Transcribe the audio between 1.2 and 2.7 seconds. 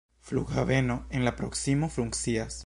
la proksimo funkcias.